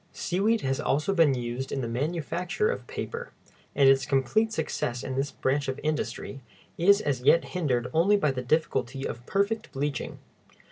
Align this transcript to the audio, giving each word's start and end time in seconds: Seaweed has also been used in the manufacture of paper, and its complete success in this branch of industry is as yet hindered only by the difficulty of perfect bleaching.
Seaweed 0.13 0.61
has 0.61 0.79
also 0.79 1.13
been 1.13 1.35
used 1.35 1.71
in 1.71 1.81
the 1.81 1.87
manufacture 1.87 2.71
of 2.71 2.87
paper, 2.87 3.29
and 3.75 3.87
its 3.87 4.03
complete 4.07 4.51
success 4.51 5.03
in 5.03 5.13
this 5.15 5.29
branch 5.29 5.67
of 5.67 5.79
industry 5.83 6.41
is 6.75 7.01
as 7.01 7.21
yet 7.21 7.43
hindered 7.53 7.87
only 7.93 8.17
by 8.17 8.31
the 8.31 8.41
difficulty 8.41 9.05
of 9.07 9.23
perfect 9.27 9.71
bleaching. 9.71 10.17